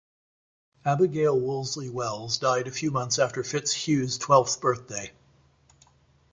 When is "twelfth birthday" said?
4.17-5.11